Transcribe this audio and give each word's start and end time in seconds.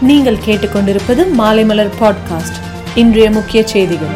நீங்கள் 0.00 0.36
கேட்டுக்கொண்டிருப்பது 0.36 1.26
மாலைமலர் 1.38 1.88
பாட்காஸ்ட். 2.00 2.54
இன்றைய 2.94 3.30
முக்கிய 3.30 3.66
செய்திகள். 3.66 4.08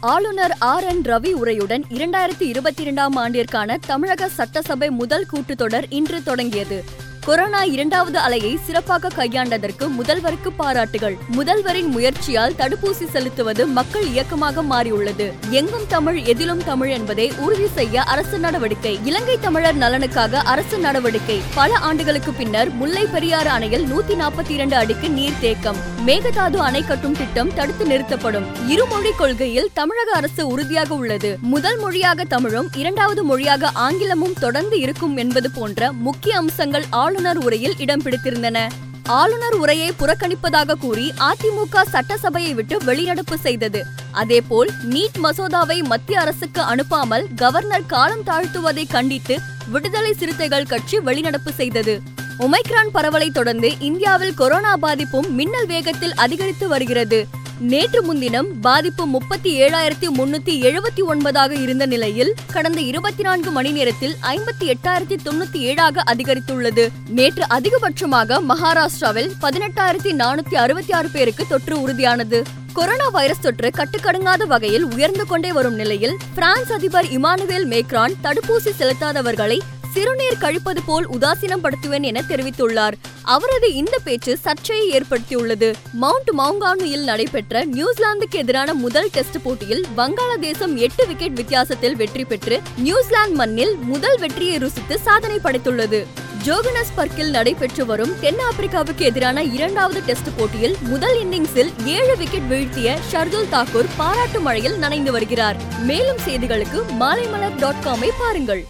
ஆளுநர் 0.00 0.56
ஆர் 0.58 0.84
என் 0.84 1.02
ரவி 1.02 1.32
உரையுடன் 1.44 1.82
இரண்டாயிரத்தி 1.90 2.42
இருபத்தி 2.42 2.82
இரண்டாம் 2.82 3.16
ஆண்டிற்கான 3.16 3.76
தமிழக 3.86 4.28
சட்டசபை 4.28 4.90
முதல் 4.90 5.26
கூட்டத்தொடர் 5.32 5.84
இன்று 5.88 6.22
தொடங்கியது. 6.22 6.84
கொரோனா 7.24 7.62
இரண்டாவது 7.62 8.18
அலையை 8.18 8.58
சிறப்பாக 8.66 9.08
கையாண்டதற்கு 9.08 9.88
முதல்வருக்கு 9.98 10.48
பாராட்டுகள். 10.56 11.16
முதல்வரின் 11.36 11.86
முயற்சியால் 11.86 12.52
தடுப்பூசி 12.52 13.10
செலுத்துவது 13.10 13.66
மக்கள் 13.66 14.06
இயக்கமாக 14.06 14.62
மாறியுள்ளது. 14.62 15.32
எங்கும் 15.50 15.86
தமிழ் 15.88 16.22
எதிலும் 16.22 16.64
தமிழ் 16.64 16.90
என்பதை 16.90 17.32
உறுதி 17.36 17.66
செய்ய 17.74 18.02
அரசு 18.02 18.38
நடவடிக்கை. 18.38 18.98
இலங்கை 19.04 19.38
தமிழர் 19.40 19.78
நலனுக்காக 19.78 20.32
அரசு 20.32 20.78
நடவடிக்கை. 20.78 21.40
பல 21.54 21.76
ஆண்டுகளுக்கு 21.76 22.32
பின்னர் 22.32 22.70
முல்லை 22.70 23.06
பெரியாறு 23.06 23.48
அணையில் 23.48 23.84
நூத்தி 23.84 24.14
நாற்பத்தி 24.14 24.50
இரண்டு 24.50 24.76
அடிக்கு 24.76 25.10
நீர் 25.10 25.40
தேக்கம். 25.40 25.76
மேகதாது 26.06 26.56
அணை 26.56 26.82
கட்டும் 26.82 27.16
திட்டம் 27.16 27.54
தடுத்து 27.54 27.84
நிறுத்தப்படும். 27.84 28.44
இருமொழி 28.68 29.10
கொள்கையில் 29.10 29.70
தமிழக 29.72 30.10
அரசு 30.12 30.46
உறுதியாக 30.46 30.94
உள்ளது. 30.94 31.36
முதல் 31.40 31.78
மொழியாக 31.78 32.24
தமிழும் 32.24 32.68
இரண்டாவது 32.76 33.24
மொழியாக 33.24 33.70
ஆங்கிலமும் 33.74 34.34
தொடர்ந்து 34.40 34.80
இருக்கும் 34.80 35.16
என்பது 35.16 35.50
போன்ற 35.50 35.92
முக்கிய 35.92 36.36
அம்சங்கள் 36.36 36.84
ஆளுநர் 37.12 37.38
உரையில் 37.38 37.74
இடம் 37.78 38.02
பிடித்திருந்தன. 38.02 38.68
ஆளுநர் 39.04 39.54
உரையை 39.54 39.92
புறக்கணிப்பதாக 39.98 40.74
கூறி 40.74 41.12
அதிமுக 41.18 41.82
சட்டசபையை 41.82 42.54
விட்டு 42.54 42.78
வெளிநடப்பு 42.78 43.34
செய்தது. 43.34 43.84
அதேபோல் 44.12 44.70
நீட் 44.90 45.18
மசோதாவை 45.22 45.82
மத்திய 45.82 46.20
அரசுக்கு 46.20 46.62
அனுப்பாமல் 46.62 47.24
கவர்னர் 47.36 47.86
காலம் 47.86 48.24
தாழ்த்துவதை 48.26 48.84
கண்டித்து 48.90 49.38
விடுதலை 49.66 50.12
சிறுத்தைகள் 50.12 50.66
கட்சி 50.66 50.98
வெளிநடப்பு 50.98 51.52
செய்தது. 51.54 52.00
ஒமைக்ரான் 52.38 52.92
பரவலை 52.92 53.30
தொடர்ந்து 53.30 53.78
இந்தியாவில் 53.78 54.34
கொரோனா 54.34 54.76
பாதிப்பும் 54.76 55.34
மின்னல் 55.34 55.66
வேகத்தில் 55.66 56.14
அதிகரித்து 56.14 56.68
வருகிறது. 56.68 57.26
நேற்று 57.60 58.02
முன்தினம் 58.02 58.60
பாதிப்பு 58.60 59.06
முப்பத்தி 59.06 59.62
ஏழாயிரத்தி 59.62 60.08
முன்னூத்தி 60.08 60.60
எழுபத்தி 60.62 61.02
ஒன்பதாக 61.08 61.62
இருந்த 61.62 61.86
நிலையில் 61.86 62.34
கடந்த 62.52 62.80
இருபத்தி 62.80 63.22
நான்கு 63.22 63.50
மணி 63.50 63.70
நேரத்தில் 63.70 64.16
ஐம்பத்தி 64.22 64.74
எட்டாயிரத்தி 64.74 65.16
தொண்ணூத்தி 65.24 65.56
ஏழாக 65.56 66.04
அதிகரித்துள்ளது. 66.14 66.88
நேற்று 67.08 67.44
அதிகபட்சமாக 67.48 68.40
மகாராஷ்டிராவில் 68.48 69.30
பதினெட்டாயிரத்தி 69.40 70.12
நானூத்தி 70.12 70.54
அறுபத்தி 70.54 70.92
ஆறு 70.92 71.08
பேருக்கு 71.08 71.46
தொற்று 71.46 71.80
உறுதியானது. 71.80 72.42
கொரோனா 72.72 73.08
வைரஸ் 73.08 73.40
தொற்று 73.40 73.70
கட்டுக்கடங்காத 73.76 74.44
வகையில் 74.44 74.84
உயர்ந்து 74.84 75.26
கொண்டே 75.26 75.52
வரும் 75.52 75.74
நிலையில் 75.74 76.16
பிரான்ஸ் 76.34 76.72
அதிபர் 76.72 77.04
இமானுவேல் 77.04 77.66
மேக்ரான் 77.66 78.12
தடுப்பூசி 78.22 78.72
செலுத்தாதவர்களை 78.78 79.58
சிறுநீர் 79.94 80.38
கழிப்பது 80.38 80.82
போல் 80.82 81.06
உதாசீனம் 81.08 81.64
படுத்துவேன் 81.64 82.02
என 82.02 82.22
தெரிவித்துள்ளார். 82.28 82.92
அவரது 83.22 83.74
இந்த 83.74 83.98
பேச்சு 84.04 84.36
சர்ச்சையை 84.36 84.86
ஏற்படுத்தியுள்ளது. 84.90 85.74
மவுண்ட் 85.92 86.30
மவுங்கானுயில் 86.38 87.04
நடைபெற்ற 87.04 87.64
நியூசிலாந்துக்கு 87.64 88.38
எதிரான 88.38 88.74
முதல் 88.74 89.08
டெஸ்ட் 89.12 89.42
போட்டியில் 89.42 89.84
வங்காளதேசம் 89.96 90.74
எட்டு 90.76 91.06
விக்கெட் 91.06 91.34
வித்தியாசத்தில் 91.34 91.96
வெற்றி 91.96 92.24
பெற்று 92.24 92.60
நியூசிலாந்து 92.76 93.34
மண்ணில் 93.34 93.76
முதல் 93.76 94.18
வெற்றியை 94.18 94.58
ருசித்து 94.58 94.98
சாதனை 94.98 95.38
படைத்துள்ளது. 95.44 96.06
ஜோகனஸ் 96.44 96.94
பர்க்கில் 96.96 97.30
நடைபெற்று 97.30 97.86
வரும் 97.86 98.14
தென்னாப்பிரிக்காவுக்கு 98.22 98.98
எதிரான 98.98 99.42
இரண்டாவது 99.42 100.02
டெஸ்ட் 100.04 100.30
போட்டியில் 100.36 100.76
முதல் 100.82 101.18
இன்னிங்ஸில் 101.24 101.72
ஏழு 101.84 102.16
விக்கெட் 102.16 102.48
வீழ்த்திய 102.48 102.98
ஷர்துல் 103.12 103.50
தாக்கூர் 103.52 103.90
பாராட்டு 103.96 104.40
மழையில் 104.40 104.78
நனைந்து 104.78 105.12
வருகிறார். 105.12 105.56
மேலும் 105.82 106.22
செய்திகளுக்கு 106.28 106.82
மாலைமலர் 107.00 107.58
டாட் 107.58 107.82
காமை 107.84 108.08
பாருங்கள். 108.18 108.64